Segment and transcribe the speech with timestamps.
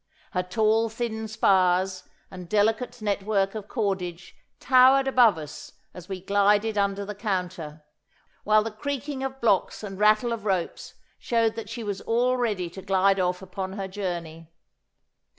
[0.31, 6.75] Her tall thin spars and delicate network of cordage towered above us as we glided
[6.75, 7.83] under the counter,
[8.43, 12.67] while the creaking of blocks and rattle of ropes showed that she was all ready
[12.71, 14.51] to glide off upon her journey.